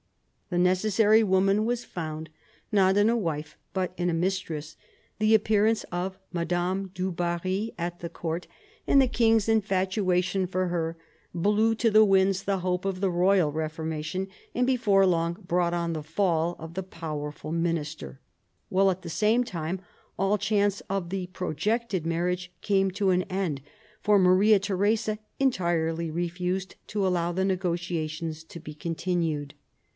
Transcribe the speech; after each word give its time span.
The 0.49 0.57
necessary 0.57 1.23
woman 1.23 1.63
was 1.63 1.85
found, 1.85 2.29
not 2.73 2.97
in 2.97 3.07
a 3.07 3.15
wife, 3.15 3.55
but 3.71 3.93
in 3.97 4.09
a 4.09 4.15
mistress. 4.15 4.75
The 5.19 5.33
appearance 5.35 5.85
of 5.93 6.17
Madame 6.33 6.89
du 6.93 7.11
Barry 7.11 7.73
at 7.77 7.99
the 7.99 8.09
court, 8.09 8.47
and 8.85 9.01
the 9.01 9.07
king's 9.07 9.47
infatuation 9.47 10.47
for 10.47 10.67
3 10.67 11.01
/ 11.33 11.33
222 11.43 11.89
THE 11.91 11.99
CO 11.99 12.05
REGENTS 12.11 12.39
chap, 12.39 12.41
x 12.41 12.49
her, 12.49 12.53
blew 12.53 12.55
to 12.55 12.57
the 12.59 12.59
winds 12.59 12.61
the 12.61 12.67
hope 12.67 12.83
of 12.83 12.99
the 12.99 13.11
royal 13.11 13.51
reformation, 13.51 14.27
and 14.55 14.67
before 14.67 15.05
long 15.05 15.35
brought 15.39 15.73
on 15.73 15.93
the 15.93 16.03
fall 16.03 16.55
of 16.59 16.73
the 16.73 16.83
powerful 16.83 17.51
minister; 17.53 18.19
while 18.69 18.89
at 18.91 19.03
the 19.03 19.09
same 19.09 19.43
time 19.43 19.79
all 20.19 20.37
chance 20.37 20.81
of 20.89 21.11
the 21.11 21.27
pro 21.27 21.53
jected 21.53 22.05
marriage 22.05 22.51
came 22.61 22.91
to 22.91 23.11
an 23.11 23.21
end, 23.29 23.61
for 24.01 24.17
Maria 24.19 24.57
Theresa 24.59 25.19
en 25.39 25.51
tirely 25.51 26.09
refused 26.11 26.75
to 26.87 27.07
allow 27.07 27.31
the 27.31 27.45
negotiations 27.45 28.43
to 28.45 28.59
be 28.59 28.73
continued. 28.73 29.53